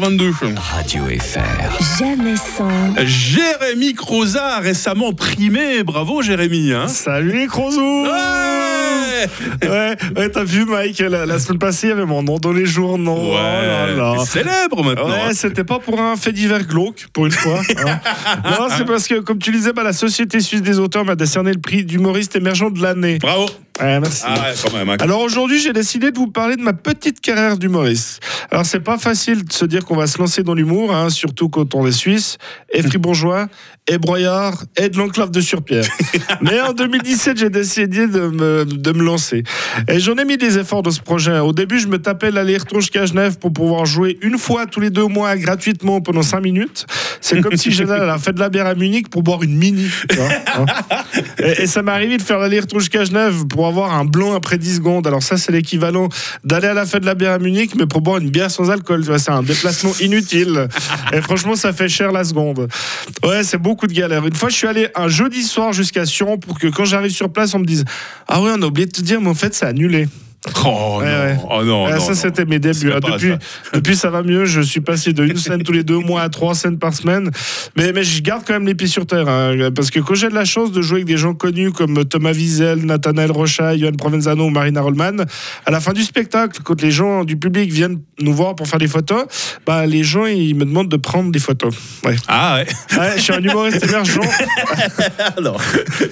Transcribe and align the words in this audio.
22. 0.00 0.32
Radio 0.56 1.02
FR. 1.06 1.98
Jamais 1.98 2.36
sans. 2.36 2.68
Jérémy 3.04 3.94
Croza 3.94 4.58
récemment 4.58 5.12
primé. 5.12 5.82
Bravo 5.82 6.22
Jérémy. 6.22 6.72
Hein 6.72 6.88
Salut 6.88 7.32
les 7.32 7.46
Crozous 7.46 8.04
ouais 8.04 8.08
Ouais, 9.62 9.96
ouais 10.16 10.28
t'as 10.30 10.42
vu 10.44 10.64
Mike, 10.64 10.98
la, 10.98 11.26
la 11.26 11.38
semaine 11.38 11.58
passée, 11.58 11.86
il 11.86 11.90
y 11.90 11.92
avait 11.92 12.04
mon 12.04 12.22
nom 12.24 12.38
dans 12.38 12.52
les 12.52 12.66
journaux. 12.66 13.30
Oh 13.30 13.34
là 13.34 13.86
là. 13.94 14.14
t'es 14.18 14.24
célèbre 14.24 14.82
maintenant. 14.82 15.08
Ouais, 15.08 15.34
c'était 15.34 15.62
pas 15.64 15.78
pour 15.78 16.00
un 16.00 16.16
fait 16.16 16.32
divers 16.32 16.64
glauque, 16.66 17.06
pour 17.12 17.26
une 17.26 17.32
fois. 17.32 17.60
hein. 17.86 18.00
non, 18.58 18.66
c'est 18.76 18.84
parce 18.84 19.06
que, 19.06 19.20
comme 19.20 19.38
tu 19.38 19.52
disais, 19.52 19.72
bah, 19.72 19.84
la 19.84 19.92
Société 19.92 20.40
suisse 20.40 20.62
des 20.62 20.78
auteurs 20.80 21.04
m'a 21.04 21.14
décerné 21.14 21.52
le 21.52 21.60
prix 21.60 21.84
d'humoriste 21.84 22.34
émergent 22.34 22.72
de 22.72 22.82
l'année. 22.82 23.18
Bravo. 23.20 23.46
Ouais, 23.80 24.00
merci. 24.00 24.22
Ah 24.26 24.34
ouais, 24.34 24.54
quand 24.62 24.76
même. 24.76 24.88
hein. 24.90 24.96
Alors 25.00 25.20
aujourd'hui, 25.20 25.58
j'ai 25.60 25.72
décidé 25.72 26.10
de 26.10 26.18
vous 26.18 26.28
parler 26.28 26.56
de 26.56 26.62
ma 26.62 26.72
petite 26.72 27.20
carrière 27.20 27.56
d'humoriste. 27.56 28.20
Alors 28.50 28.66
c'est 28.66 28.80
pas 28.80 28.98
facile 28.98 29.44
de 29.44 29.52
se 29.52 29.64
dire 29.64 29.84
qu'on 29.84 29.96
va 29.96 30.06
se 30.06 30.18
lancer 30.18 30.42
dans 30.42 30.54
l'humour, 30.54 30.94
hein, 30.94 31.08
surtout 31.10 31.48
quand 31.48 31.74
on 31.74 31.86
est 31.86 31.92
suisse, 31.92 32.36
et 32.72 32.82
fribourgeois, 32.82 33.48
et 33.88 33.98
broyard, 33.98 34.62
et 34.76 34.88
de 34.90 34.96
l'enclave 34.98 35.30
de 35.30 35.40
Surpierre. 35.40 35.84
Mais 36.42 36.60
en 36.60 36.72
2017, 36.72 37.36
j'ai 37.38 37.50
décidé 37.50 38.06
de 38.06 38.20
me, 38.28 38.64
de 38.64 38.92
me 38.92 39.02
lancer. 39.02 39.42
Et 39.88 39.98
j'en 39.98 40.14
ai 40.16 40.24
mis 40.24 40.36
des 40.36 40.58
efforts 40.58 40.82
dans 40.82 40.90
ce 40.92 41.00
projet. 41.00 41.38
Au 41.38 41.52
début, 41.52 41.80
je 41.80 41.88
me 41.88 41.98
tapais 42.00 42.30
l'aller-retour 42.30 42.80
jusqu'à 42.80 43.06
Genève 43.06 43.38
pour 43.38 43.52
pouvoir 43.52 43.84
jouer 43.86 44.18
une 44.22 44.38
fois 44.38 44.66
tous 44.66 44.80
les 44.80 44.90
deux 44.90 45.06
mois 45.06 45.36
gratuitement 45.36 46.00
pendant 46.00 46.22
cinq 46.22 46.40
minutes. 46.42 46.86
C'est 47.20 47.40
comme 47.40 47.56
si 47.56 47.70
j'allais 47.72 47.92
à 47.92 48.04
la 48.04 48.18
fête 48.18 48.34
de 48.36 48.40
la 48.40 48.50
bière 48.50 48.66
à 48.66 48.74
Munich 48.74 49.08
pour 49.08 49.22
boire 49.22 49.42
une 49.42 49.56
mini. 49.56 49.88
tu 50.10 50.16
vois, 50.16 50.28
hein. 50.56 50.66
Et, 51.38 51.62
et 51.62 51.66
ça 51.66 51.82
m'est 51.82 51.92
arrivé 51.92 52.16
de 52.18 52.22
faire 52.22 52.38
l'aller-retour 52.38 52.78
jusqu'à 52.80 53.04
Genève 53.04 53.46
pour 53.48 53.61
avoir 53.66 53.94
un 53.94 54.04
blanc 54.04 54.34
après 54.34 54.58
10 54.58 54.76
secondes. 54.76 55.06
Alors 55.06 55.22
ça, 55.22 55.36
c'est 55.36 55.52
l'équivalent 55.52 56.08
d'aller 56.44 56.68
à 56.68 56.74
la 56.74 56.86
fête 56.86 57.02
de 57.02 57.06
la 57.06 57.14
bière 57.14 57.32
à 57.32 57.38
Munich, 57.38 57.74
mais 57.76 57.86
pour 57.86 58.00
boire 58.00 58.18
une 58.18 58.30
bière 58.30 58.50
sans 58.50 58.70
alcool. 58.70 59.04
C'est 59.18 59.30
un 59.30 59.42
déplacement 59.42 59.92
inutile. 60.00 60.68
Et 61.12 61.20
franchement, 61.20 61.56
ça 61.56 61.72
fait 61.72 61.88
cher 61.88 62.12
la 62.12 62.24
seconde. 62.24 62.68
Ouais, 63.24 63.42
c'est 63.42 63.58
beaucoup 63.58 63.86
de 63.86 63.92
galère. 63.92 64.26
Une 64.26 64.34
fois, 64.34 64.48
je 64.48 64.56
suis 64.56 64.66
allé 64.66 64.88
un 64.94 65.08
jeudi 65.08 65.42
soir 65.42 65.72
jusqu'à 65.72 66.06
Sion 66.06 66.38
pour 66.38 66.58
que 66.58 66.68
quand 66.68 66.84
j'arrive 66.84 67.12
sur 67.12 67.32
place, 67.32 67.54
on 67.54 67.58
me 67.58 67.66
dise 67.66 67.84
Ah 68.28 68.40
ouais, 68.40 68.50
on 68.56 68.62
a 68.62 68.66
oublié 68.66 68.86
de 68.86 68.92
te 68.92 69.02
dire, 69.02 69.20
mais 69.20 69.30
en 69.30 69.34
fait, 69.34 69.54
c'est 69.54 69.66
annulé. 69.66 70.08
Oh, 70.64 70.98
Ouais, 71.00 71.06
non. 71.06 71.12
ouais. 71.24 71.36
oh 71.50 71.64
non. 71.64 71.86
Ah, 71.86 71.94
non, 71.94 72.00
ça, 72.00 72.08
non. 72.12 72.18
c'était 72.18 72.44
mes 72.44 72.58
débuts. 72.58 72.90
Pas 72.90 73.00
depuis, 73.00 73.30
ça. 73.30 73.38
depuis, 73.74 73.96
ça 73.96 74.10
va 74.10 74.22
mieux. 74.22 74.44
Je 74.44 74.60
suis 74.60 74.80
passé 74.80 75.12
de 75.12 75.24
une 75.24 75.36
scène 75.36 75.62
tous 75.62 75.72
les 75.72 75.82
deux 75.84 75.98
mois 75.98 76.22
à 76.22 76.28
trois 76.28 76.54
scènes 76.54 76.78
par 76.78 76.92
semaine. 76.94 77.30
Mais, 77.76 77.92
mais 77.92 78.02
je 78.04 78.20
garde 78.22 78.42
quand 78.46 78.52
même 78.54 78.66
les 78.66 78.74
pieds 78.74 78.86
sur 78.88 79.06
terre. 79.06 79.28
hein, 79.28 79.70
parce 79.74 79.90
que 79.90 80.00
quand 80.00 80.14
j'ai 80.14 80.28
de 80.28 80.34
la 80.34 80.44
chance 80.44 80.72
de 80.72 80.82
jouer 80.82 80.98
avec 80.98 81.06
des 81.06 81.16
gens 81.16 81.34
connus 81.34 81.70
comme 81.72 82.04
Thomas 82.04 82.32
Wiesel, 82.32 82.84
Nathanaël 82.84 83.30
Rocha, 83.30 83.76
Johan 83.76 83.92
Provenzano 83.92 84.46
ou 84.46 84.50
Marina 84.50 84.80
Rollman, 84.80 85.24
à 85.66 85.70
la 85.70 85.80
fin 85.80 85.92
du 85.92 86.02
spectacle, 86.02 86.60
quand 86.64 86.80
les 86.82 86.90
gens 86.90 87.24
du 87.24 87.36
public 87.36 87.70
viennent 87.72 88.00
nous 88.20 88.34
voir 88.34 88.54
pour 88.56 88.66
faire 88.66 88.78
des 88.80 88.88
photos, 88.88 89.24
bah, 89.66 89.86
les 89.86 90.02
gens, 90.04 90.26
ils 90.26 90.54
me 90.56 90.64
demandent 90.64 90.88
de 90.90 90.96
prendre 90.96 91.30
des 91.30 91.38
photos. 91.40 91.74
Ouais. 92.04 92.16
Ah 92.28 92.56
ouais. 92.56 92.98
Ouais, 92.98 93.12
je 93.16 93.22
suis 93.22 93.32
un 93.32 93.42
humoriste 93.42 93.84
émergent. 93.84 94.20
Alors. 95.36 95.60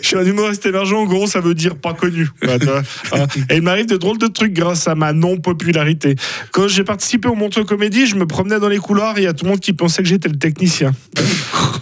Je 0.02 0.06
suis 0.06 0.16
un 0.16 0.24
humoriste 0.24 0.64
émergent, 0.66 0.94
en 0.98 1.04
gros, 1.04 1.26
ça 1.26 1.40
veut 1.40 1.54
dire 1.54 1.76
pas 1.76 1.94
connu. 1.94 2.28
Hein. 2.42 3.22
Et 3.48 3.56
il 3.56 3.62
m'arrive 3.62 3.86
de 3.86 3.96
drôles 3.96 4.18
de 4.20 4.26
trucs 4.28 4.52
grâce 4.52 4.86
à 4.86 4.94
ma 4.94 5.12
non-popularité. 5.12 6.14
Quand 6.52 6.68
j'ai 6.68 6.84
participé 6.84 7.28
au 7.28 7.34
Montreux 7.34 7.64
Comédie, 7.64 8.06
je 8.06 8.14
me 8.14 8.26
promenais 8.26 8.60
dans 8.60 8.68
les 8.68 8.78
couloirs 8.78 9.18
et 9.18 9.22
il 9.22 9.24
y 9.24 9.26
a 9.26 9.32
tout 9.32 9.44
le 9.44 9.50
monde 9.50 9.60
qui 9.60 9.72
pensait 9.72 10.02
que 10.02 10.08
j'étais 10.08 10.28
le 10.28 10.38
technicien. 10.38 10.92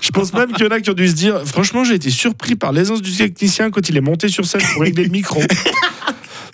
Je 0.00 0.10
pense 0.10 0.32
même 0.32 0.52
qu'il 0.52 0.64
y 0.64 0.68
en 0.68 0.70
a 0.70 0.80
qui 0.80 0.90
ont 0.90 0.94
dû 0.94 1.08
se 1.08 1.14
dire 1.14 1.42
franchement, 1.44 1.82
j'ai 1.82 1.94
été 1.94 2.10
surpris 2.10 2.54
par 2.54 2.72
l'aisance 2.72 3.02
du 3.02 3.12
technicien 3.12 3.70
quand 3.70 3.88
il 3.88 3.96
est 3.96 4.00
monté 4.00 4.28
sur 4.28 4.46
scène 4.46 4.62
pour 4.72 4.82
régler 4.82 5.04
le 5.04 5.10
micro. 5.10 5.40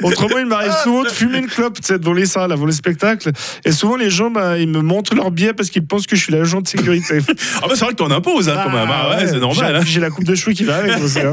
Autrement, 0.02 0.38
il 0.38 0.46
m'arrive 0.46 0.72
souvent 0.82 1.02
de 1.02 1.08
fumer 1.08 1.38
une 1.38 1.46
clope 1.46 1.78
devant 1.88 2.12
les 2.12 2.26
salles, 2.26 2.52
avant 2.52 2.66
le 2.66 2.72
spectacle. 2.72 3.30
Et 3.64 3.72
souvent, 3.72 3.96
les 3.96 4.10
gens, 4.10 4.30
bah, 4.30 4.58
ils 4.58 4.68
me 4.68 4.80
montrent 4.80 5.14
leur 5.14 5.30
billet 5.30 5.52
parce 5.54 5.70
qu'ils 5.70 5.86
pensent 5.86 6.06
que 6.06 6.16
je 6.16 6.22
suis 6.22 6.32
l'agent 6.32 6.60
de 6.60 6.68
sécurité. 6.68 7.18
Ah 7.62 7.66
bah 7.68 7.74
c'est 7.74 7.84
vrai 7.84 7.92
que 7.94 7.98
t'en 7.98 8.10
imposes 8.10 8.48
hein, 8.48 8.60
quand 8.64 8.70
même. 8.70 8.88
Ah 8.90 9.16
ouais, 9.16 9.26
c'est 9.26 9.38
normal. 9.38 9.72
J'ai 9.72 9.76
hein. 9.78 9.82
j'ai 9.86 10.00
la 10.00 10.10
coupe 10.10 10.24
de 10.24 10.34
cheveux 10.34 10.52
qui 10.52 10.64
va 10.64 10.76
avec 10.76 11.02
aussi. 11.02 11.20
hein. 11.20 11.30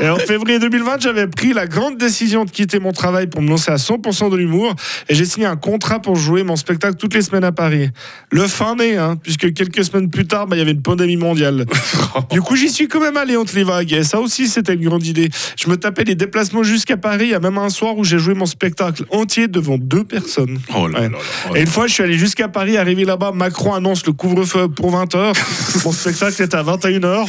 Et 0.00 0.08
en 0.08 0.16
février 0.16 0.58
2020, 0.58 1.00
j'avais 1.00 1.26
pris 1.26 1.52
la 1.52 1.66
grande 1.66 1.96
décision 1.98 2.44
de 2.44 2.50
quitter 2.50 2.78
mon 2.78 2.92
travail 2.92 3.26
pour 3.26 3.42
me 3.42 3.48
lancer 3.48 3.70
à 3.70 3.76
100% 3.76 4.30
de 4.30 4.36
l'humour. 4.36 4.74
Et 5.08 5.14
j'ai 5.14 5.24
signé 5.24 5.46
un 5.46 5.56
contrat 5.56 6.00
pour 6.00 6.16
jouer 6.16 6.42
mon 6.42 6.56
spectacle 6.56 6.96
toutes 6.96 7.14
les 7.14 7.22
semaines 7.22 7.44
à 7.44 7.52
Paris. 7.52 7.90
Le 8.30 8.46
fin 8.46 8.74
mai, 8.74 8.96
hein, 8.96 9.16
puisque 9.22 9.52
quelques 9.54 9.84
semaines 9.84 10.10
plus 10.10 10.26
tard, 10.26 10.46
bah, 10.46 10.56
il 10.56 10.58
y 10.58 10.62
avait 10.62 10.72
une 10.72 10.82
pandémie 10.82 11.16
mondiale. 11.16 11.64
Du 12.30 12.40
coup, 12.40 12.56
j'y 12.56 12.68
suis 12.70 12.88
quand 12.88 13.00
même 13.00 13.16
allé 13.16 13.36
entre 13.36 13.54
les 13.54 13.64
vagues. 13.64 13.92
Et 13.92 14.02
ça 14.02 14.20
aussi, 14.20 14.48
c'était 14.48 14.74
une 14.74 14.84
grande 14.84 15.06
idée. 15.06 15.28
Je 15.56 15.68
me 15.70 15.76
tapais 15.76 16.04
des 16.04 16.14
déplacements 16.14 16.62
jusqu'à 16.62 16.96
Paris. 16.96 17.26
Il 17.26 17.30
y 17.30 17.34
a 17.34 17.40
même 17.40 17.58
un 17.58 17.68
soir 17.68 17.85
où 17.94 18.04
j'ai 18.04 18.18
joué 18.18 18.34
mon 18.34 18.46
spectacle 18.46 19.04
entier 19.10 19.48
devant 19.48 19.78
deux 19.78 20.04
personnes. 20.04 20.58
Oh 20.74 20.86
là 20.88 21.00
Ouais. 21.00 21.08
là 21.08 21.18
là. 21.18 21.56
Et 21.56 21.60
une 21.60 21.66
fois, 21.66 21.86
je 21.86 21.94
suis 21.94 22.02
allé 22.02 22.18
jusqu'à 22.18 22.48
Paris, 22.48 22.76
arrivé 22.76 23.04
là-bas, 23.04 23.32
Macron 23.32 23.74
annonce 23.74 24.04
le 24.06 24.12
couvre-feu 24.12 24.68
pour 24.68 24.90
20h. 24.92 25.32
Mon 25.84 25.92
spectacle 25.92 26.42
est 26.42 26.54
à 26.54 26.62
21h. 26.62 27.26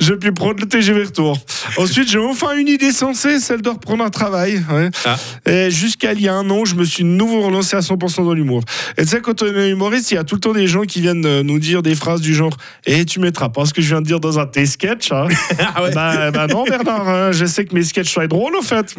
J'ai 0.00 0.16
pu 0.16 0.32
prendre 0.32 0.60
le 0.60 0.66
TGV 0.68 1.04
retour. 1.04 1.38
Ensuite, 1.76 2.08
j'ai 2.10 2.18
enfin 2.18 2.56
une 2.56 2.68
idée 2.68 2.92
sensée, 2.92 3.38
celle 3.40 3.62
de 3.62 3.68
reprendre 3.68 4.04
un 4.04 4.10
travail. 4.10 4.62
ouais. 4.72 4.90
Ah. 5.04 5.16
Et 5.46 5.70
jusqu'à 5.70 6.12
il 6.12 6.20
y 6.22 6.28
a 6.28 6.34
un 6.34 6.48
an, 6.50 6.64
je 6.64 6.74
me 6.74 6.84
suis 6.84 7.02
de 7.04 7.08
nouveau 7.08 7.40
relancé 7.42 7.76
à 7.76 7.80
100% 7.80 8.24
dans 8.24 8.34
l'humour. 8.34 8.62
Et 8.98 9.02
tu 9.02 9.08
sais, 9.08 9.20
quand 9.20 9.42
on 9.42 9.46
est 9.46 9.70
humoriste, 9.70 10.10
il 10.10 10.14
y 10.14 10.18
a 10.18 10.24
tout 10.24 10.34
le 10.34 10.40
temps 10.40 10.52
des 10.52 10.66
gens 10.66 10.82
qui 10.82 11.00
viennent 11.00 11.24
euh, 11.26 11.42
nous 11.42 11.58
dire 11.58 11.82
des 11.82 11.94
phrases 11.94 12.20
du 12.20 12.34
genre 12.34 12.56
Et 12.86 13.04
tu 13.04 13.20
mettras 13.20 13.48
pas 13.48 13.64
ce 13.66 13.72
que 13.74 13.80
je 13.82 13.88
viens 13.88 14.00
de 14.00 14.06
dire 14.06 14.20
dans 14.20 14.38
un 14.38 14.44
de 14.44 14.50
tes 14.50 14.66
sketchs. 14.66 15.12
Hein. 15.12 15.28
Ah 15.74 15.82
ouais. 15.84 15.92
Bah, 15.92 16.30
bah 16.30 16.46
non, 16.46 16.64
Bernard, 16.64 17.08
hein, 17.08 17.32
je 17.32 17.44
sais 17.44 17.64
que 17.64 17.74
mes 17.74 17.82
sketchs 17.82 18.10
soient 18.12 18.26
drôles, 18.26 18.56
en 18.56 18.62
fait. 18.62 18.94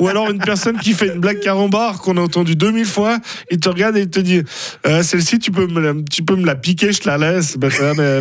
Ou 0.00 0.08
alors 0.08 0.30
une 0.30 0.38
personne 0.38 0.76
qui 0.78 0.92
fait 0.92 1.06
une 1.06 1.20
blague 1.20 1.40
carambar 1.40 2.00
qu'on 2.00 2.16
a 2.16 2.20
entendu 2.20 2.54
2000 2.56 2.84
fois, 2.84 3.18
il 3.50 3.58
te 3.58 3.68
regarde 3.68 3.96
et 3.96 4.02
il 4.02 4.10
te 4.10 4.20
dit 4.20 4.42
Euh, 4.86 5.02
Celle-ci, 5.02 5.38
tu, 5.38 5.50
peux 5.50 5.66
me 5.66 5.80
la- 5.80 5.94
tu 6.10 6.22
peux 6.22 6.36
me 6.36 6.44
la 6.46 6.54
piquer, 6.54 6.92
je 6.92 7.00
te 7.00 7.08
la 7.08 7.18
laisse. 7.18 7.56
Bah, 7.56 7.68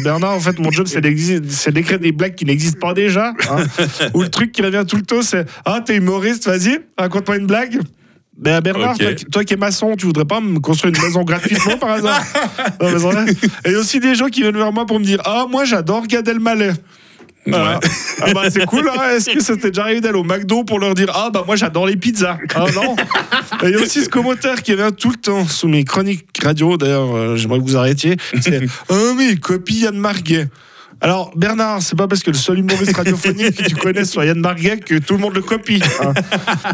Bernard, 0.04 0.32
en 0.34 0.40
fait, 0.40 0.58
mon 0.60 0.72
job, 0.72 0.88
c'est 0.88 1.02
d'écrire 1.02 2.00
des 2.00 2.12
blagues 2.12 2.36
qui 2.36 2.46
n'existent 2.46 2.80
pas 2.88 2.94
déjà. 2.94 3.34
hein. 3.50 3.64
Ou 4.14 4.22
le 4.24 4.30
truc 4.30 4.52
qui 4.52 4.62
revient 4.62 4.84
tout 4.88 4.96
le 4.98 5.04
temps, 5.04 5.22
c'est 5.22 5.46
Ah, 5.66 5.82
t'es 5.86 5.96
humoriste, 5.96 6.46
vas-y, 6.48 6.80
raconte-moi 6.98 7.38
une 7.38 7.48
blague. 7.48 7.80
Ben 8.38 8.60
Bernard, 8.62 8.98
toi, 8.98 9.14
qui- 9.14 9.26
toi 9.26 9.44
qui 9.44 9.54
es 9.54 9.58
maçon, 9.58 9.96
tu 9.96 10.06
voudrais 10.08 10.26
pas 10.26 10.40
me 10.40 10.60
construire 10.60 10.94
une 10.96 11.02
maison 11.04 11.24
gratuitement 11.24 11.78
par 11.78 11.92
hasard? 11.92 12.24
Non, 12.82 12.90
mais 12.92 12.98
vrai. 12.98 13.26
Et 13.66 13.68
il 13.68 13.72
y 13.74 13.76
a 13.76 13.80
aussi 13.80 14.00
des 14.00 14.16
gens 14.16 14.28
qui 14.28 14.42
viennent 14.42 14.58
vers 14.58 14.72
moi 14.74 14.86
pour 14.86 15.00
me 15.00 15.06
dire 15.06 15.22
Ah, 15.26 15.46
moi 15.50 15.64
j'adore 15.66 16.08
Gad 16.08 16.28
Elmaleh. 16.28 16.72
Voilà. 17.48 17.80
Ah 18.22 18.34
bah 18.36 18.44
c'est 18.52 18.66
cool, 18.68 18.88
hein. 18.88 19.16
est-ce 19.16 19.32
que 19.32 19.42
ça 19.42 19.56
t'est 19.58 19.70
déjà 19.72 19.82
arrivé 19.84 20.00
d'aller 20.00 20.18
au 20.20 20.24
McDo 20.24 20.64
pour 20.64 20.78
leur 20.80 20.94
dire 20.94 21.12
Ah 21.14 21.30
bah 21.34 21.44
moi 21.46 21.56
j'adore 21.56 21.88
les 21.88 21.96
pizzas? 21.98 22.38
Ah 22.54 22.66
non 22.76 22.96
Et 23.64 23.70
il 23.70 23.72
y 23.72 23.76
a 23.76 23.80
aussi 23.80 24.04
ce 24.04 24.10
commentaire 24.10 24.62
qui 24.62 24.74
revient 24.74 24.96
tout 24.96 25.10
le 25.10 25.16
temps 25.16 25.48
sous 25.48 25.68
mes 25.68 25.84
chroniques 25.84 26.26
radio, 26.44 26.78
d'ailleurs 26.78 27.16
euh, 27.16 27.36
j'aimerais 27.38 27.58
que 27.60 27.64
vous 27.64 27.78
arrêtiez, 27.78 28.16
c'est 28.42 28.62
Oh 28.90 29.14
mais 29.18 29.36
copie 29.38 29.80
Yann 29.82 29.98
Marguet 29.98 30.48
alors 31.02 31.32
Bernard, 31.36 31.82
c'est 31.82 31.96
pas 31.98 32.08
parce 32.08 32.22
que 32.24 32.30
le 32.32 32.38
seul 32.38 32.60
humoriste 32.60 32.96
radiophonique 32.96 33.56
que 33.56 33.64
tu 33.70 33.76
connais 33.76 34.06
soit 34.06 34.26
Yann 34.26 34.40
Marguet 34.40 34.78
que 34.78 34.96
tout 35.00 35.14
le 35.16 35.20
monde 35.20 35.34
le 35.36 35.42
copie. 35.42 35.82
hein. 36.02 36.14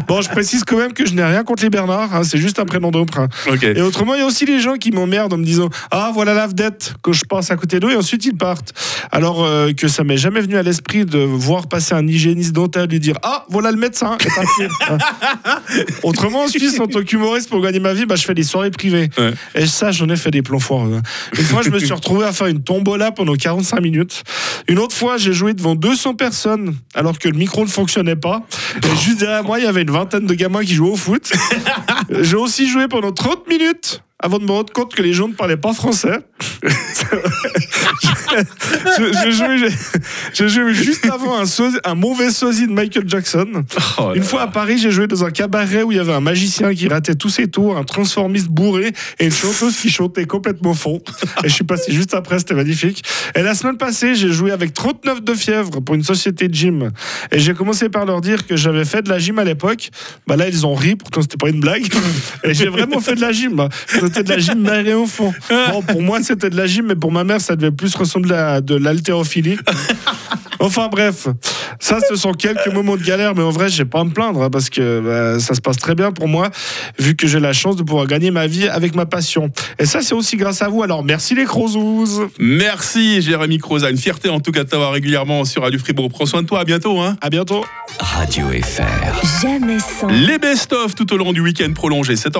Bon, 0.06 0.20
je 0.20 0.28
précise 0.28 0.64
quand 0.64 0.76
même 0.76 0.92
que 0.92 1.06
je 1.06 1.14
n'ai 1.14 1.24
rien 1.24 1.44
contre 1.44 1.62
les 1.62 1.70
Bernard, 1.70 2.14
hein, 2.14 2.22
c'est 2.24 2.38
juste 2.38 2.58
un 2.58 2.64
prénom 2.66 2.90
d'emprunt. 2.90 3.28
Ok. 3.50 3.62
Et 3.64 3.80
autrement, 3.80 4.14
il 4.14 4.20
y 4.20 4.22
a 4.22 4.26
aussi 4.26 4.44
les 4.46 4.60
gens 4.60 4.74
qui 4.76 4.90
m'emmerdent 4.90 5.32
en 5.32 5.38
me 5.38 5.44
disant 5.44 5.68
Ah, 5.90 6.10
voilà 6.14 6.34
la 6.34 6.46
vedette 6.46 6.94
que 7.02 7.12
je 7.12 7.24
passe 7.24 7.50
à 7.50 7.56
côté 7.56 7.80
d'eux 7.80 7.90
et 7.90 7.96
ensuite 7.96 8.24
ils 8.26 8.36
partent. 8.36 8.72
Alors 9.12 9.44
euh, 9.44 9.72
que 9.72 9.88
ça 9.88 10.04
m'est 10.04 10.18
jamais 10.18 10.40
venu 10.40 10.56
à 10.56 10.62
l'esprit 10.62 11.04
de 11.06 11.18
voir 11.18 11.66
passer 11.68 11.94
un 11.94 12.06
hygiéniste 12.06 12.52
dentaire 12.52 12.86
lui 12.86 13.00
dire 13.00 13.16
Ah, 13.22 13.46
voilà 13.48 13.70
le 13.70 13.78
médecin. 13.78 14.16
et. 14.60 14.64
Hein. 14.90 14.98
autrement, 16.02 16.44
en 16.44 16.48
Suisse, 16.48 16.78
en 16.80 16.86
tant 16.86 17.02
qu'humoriste, 17.02 17.48
pour 17.48 17.60
gagner 17.62 17.80
ma 17.80 17.94
vie, 17.94 18.06
bah, 18.06 18.16
je 18.16 18.24
fais 18.24 18.34
des 18.34 18.42
soirées 18.42 18.70
privées. 18.70 19.08
Ouais. 19.18 19.32
Et 19.54 19.66
ça, 19.66 19.90
j'en 19.90 20.08
ai 20.08 20.16
fait 20.16 20.30
des 20.30 20.42
plans 20.42 20.58
forts. 20.58 20.82
hein. 20.84 21.02
Une 21.36 21.44
fois, 21.44 21.62
je 21.62 21.70
me 21.70 21.78
suis 21.78 21.92
retrouvé 21.92 22.24
à 22.26 22.32
faire 22.32 22.46
une 22.48 22.62
tombola 22.62 23.10
pendant 23.12 23.34
45 23.34 23.80
minutes. 23.80 24.17
Une 24.68 24.78
autre 24.78 24.94
fois, 24.94 25.16
j'ai 25.16 25.32
joué 25.32 25.54
devant 25.54 25.74
200 25.74 26.14
personnes 26.14 26.76
alors 26.94 27.18
que 27.18 27.28
le 27.28 27.36
micro 27.36 27.62
ne 27.62 27.70
fonctionnait 27.70 28.16
pas. 28.16 28.42
Et 28.84 28.96
juste 28.96 29.20
derrière 29.20 29.44
moi, 29.44 29.58
il 29.58 29.64
y 29.64 29.68
avait 29.68 29.82
une 29.82 29.90
vingtaine 29.90 30.26
de 30.26 30.34
gamins 30.34 30.64
qui 30.64 30.74
jouaient 30.74 30.90
au 30.90 30.96
foot. 30.96 31.32
J'ai 32.20 32.36
aussi 32.36 32.68
joué 32.68 32.88
pendant 32.88 33.12
30 33.12 33.48
minutes 33.48 34.02
avant 34.20 34.38
de 34.38 34.44
me 34.44 34.50
rendre 34.50 34.72
compte 34.72 34.94
que 34.94 35.02
les 35.02 35.12
gens 35.12 35.28
ne 35.28 35.34
parlaient 35.34 35.56
pas 35.56 35.72
français. 35.72 36.18
je, 38.98 39.30
jouais, 39.30 39.68
je 40.34 40.48
jouais 40.48 40.74
juste 40.74 41.06
avant 41.06 41.38
un, 41.38 41.46
sosie- 41.46 41.78
un 41.84 41.94
mauvais 41.94 42.30
sosie 42.30 42.66
de 42.66 42.72
Michael 42.72 43.04
Jackson. 43.08 43.46
Oh 43.98 44.12
Une 44.14 44.22
fois 44.22 44.42
à 44.42 44.46
Paris, 44.48 44.78
j'ai 44.78 44.90
joué 44.90 45.06
dans 45.06 45.24
un 45.24 45.30
cabaret 45.30 45.82
où 45.82 45.92
il 45.92 45.98
y 45.98 46.00
avait 46.00 46.12
un 46.12 46.20
magicien 46.20 46.74
qui 46.74 46.88
ratait 46.88 47.14
tous 47.14 47.28
ses 47.28 47.48
tours, 47.48 47.76
un 47.76 47.84
transformiste 47.84 48.48
bourré 48.48 48.92
et 49.18 49.26
une 49.26 49.30
chanteuse 49.32 49.76
qui 49.76 49.90
chantait 49.90 50.26
complètement 50.26 50.74
faux. 50.74 51.00
Et 51.44 51.48
je 51.48 51.54
suis 51.54 51.64
passé 51.64 51.92
juste 51.92 52.14
après, 52.14 52.38
c'était 52.38 52.54
magnifique. 52.54 53.02
Et 53.34 53.42
la 53.42 53.54
semaine 53.54 53.76
passée, 53.76 54.14
j'ai 54.14 54.32
joué 54.32 54.50
avec 54.50 54.74
39 54.74 55.22
de 55.22 55.34
fièvre 55.34 55.80
pour 55.80 55.94
une 55.94 56.04
société 56.04 56.48
de 56.48 56.54
gym. 56.54 56.90
Et 57.30 57.38
j'ai 57.38 57.54
commencé 57.54 57.88
par 57.88 58.04
leur 58.04 58.20
dire 58.20 58.46
que 58.46 58.56
j'avais 58.56 58.84
fait 58.84 59.02
de 59.02 59.10
la 59.10 59.18
gym 59.18 59.38
à 59.38 59.44
l'époque. 59.44 59.90
Bah 60.26 60.36
là, 60.36 60.48
ils 60.48 60.66
ont 60.66 60.74
ri, 60.74 60.96
pourtant 60.96 61.22
c'était 61.22 61.36
pas 61.36 61.48
une 61.50 61.60
blague. 61.60 61.86
Et 62.44 62.54
j'ai 62.54 62.68
vraiment 62.68 63.00
fait 63.00 63.14
de 63.14 63.20
la 63.20 63.32
gym. 63.32 63.54
bah. 63.56 63.68
C'était 64.08 64.22
de 64.22 64.30
la 64.30 64.38
gym 64.38 64.60
mère 64.60 64.86
et 64.86 64.94
enfant. 64.94 65.32
Bon, 65.70 65.82
pour 65.82 66.02
moi, 66.02 66.22
c'était 66.22 66.50
de 66.50 66.56
la 66.56 66.66
gym, 66.66 66.86
mais 66.86 66.96
pour 66.96 67.12
ma 67.12 67.24
mère, 67.24 67.40
ça 67.40 67.56
devait 67.56 67.70
plus 67.70 67.94
ressembler 67.94 68.34
à 68.34 68.60
de 68.60 68.74
l'haltérophilie. 68.74 69.56
Enfin 70.60 70.88
bref, 70.90 71.28
ça 71.78 71.98
ce 72.08 72.16
sont 72.16 72.32
quelques 72.32 72.66
moments 72.66 72.96
de 72.96 73.02
galère, 73.04 73.34
mais 73.36 73.42
en 73.42 73.50
vrai 73.50 73.68
j'ai 73.68 73.84
pas 73.84 74.00
à 74.00 74.04
me 74.04 74.10
plaindre 74.10 74.42
hein, 74.42 74.50
parce 74.50 74.70
que 74.70 75.00
bah, 75.00 75.38
ça 75.40 75.54
se 75.54 75.60
passe 75.60 75.76
très 75.76 75.94
bien 75.94 76.10
pour 76.10 76.26
moi, 76.26 76.50
vu 76.98 77.14
que 77.14 77.28
j'ai 77.28 77.38
la 77.38 77.52
chance 77.52 77.76
de 77.76 77.84
pouvoir 77.84 78.08
gagner 78.08 78.32
ma 78.32 78.48
vie 78.48 78.66
avec 78.66 78.96
ma 78.96 79.06
passion. 79.06 79.50
Et 79.78 79.86
ça 79.86 80.00
c'est 80.00 80.14
aussi 80.14 80.36
grâce 80.36 80.60
à 80.60 80.68
vous. 80.68 80.82
Alors 80.82 81.04
merci 81.04 81.36
les 81.36 81.44
Crozouz. 81.44 82.22
Merci 82.40 83.22
Jérémy 83.22 83.58
Croza, 83.58 83.88
une 83.88 83.96
fierté 83.96 84.28
en 84.28 84.40
tout 84.40 84.50
cas 84.50 84.64
de 84.64 84.68
t'avoir 84.68 84.92
régulièrement 84.92 85.44
sur 85.44 85.62
Radio 85.62 85.78
Fribourg. 85.78 86.08
Prends 86.10 86.26
soin 86.26 86.42
de 86.42 86.48
toi, 86.48 86.60
à 86.60 86.64
bientôt. 86.64 86.98
Hein. 86.98 87.16
À 87.20 87.30
bientôt. 87.30 87.64
Radio 88.00 88.46
FR. 88.48 89.42
Jamais 89.42 89.78
sans. 89.78 90.08
Les 90.08 90.38
best-of 90.38 90.96
tout 90.96 91.12
au 91.12 91.16
long 91.16 91.32
du 91.32 91.40
week-end 91.40 91.72
prolongé. 91.72 92.16
7 92.16 92.36